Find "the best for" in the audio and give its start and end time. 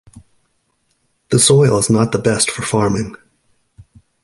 2.11-2.63